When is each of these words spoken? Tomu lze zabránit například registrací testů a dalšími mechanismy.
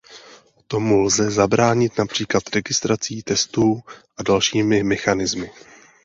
Tomu 0.67 1.01
lze 1.01 1.31
zabránit 1.31 1.97
například 1.97 2.55
registrací 2.55 3.23
testů 3.23 3.81
a 4.17 4.23
dalšími 4.23 4.83
mechanismy. 4.83 5.49